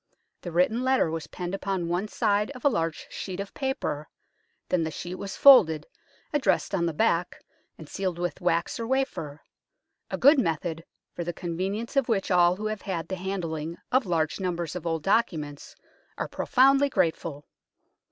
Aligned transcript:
The 0.41 0.51
written 0.51 0.81
letter 0.81 1.11
was 1.11 1.27
penned 1.27 1.53
upon 1.53 1.87
one 1.87 2.07
side 2.07 2.49
of 2.55 2.65
a 2.65 2.69
large 2.69 3.05
sheet 3.11 3.39
of 3.39 3.53
paper, 3.53 4.09
then 4.69 4.81
the 4.83 4.89
sheet 4.89 5.13
was 5.13 5.37
folded, 5.37 5.85
addressed 6.33 6.73
on 6.73 6.87
the 6.87 6.91
back, 6.95 7.43
and 7.77 7.87
sealed 7.87 8.17
with 8.17 8.41
wax 8.41 8.79
or 8.79 8.87
wafer 8.87 9.43
a 10.09 10.17
good 10.17 10.39
method, 10.39 10.83
for 11.13 11.23
the 11.23 11.33
convenience 11.33 11.95
of 11.95 12.09
which 12.09 12.31
all 12.31 12.55
who 12.55 12.65
have 12.65 12.81
had 12.81 13.09
the 13.09 13.15
handling 13.15 13.77
of 13.91 14.07
large 14.07 14.39
numbers 14.39 14.75
of 14.75 14.87
old 14.87 15.03
documents 15.03 15.75
are 16.17 16.27
profoundly 16.27 16.89
grateful. 16.89 17.45